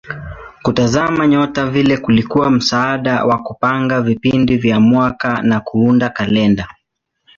[0.61, 6.67] Kutazama nyota vile kulikuwa msaada wa kupanga vipindi vya mwaka na kuunda kalenda.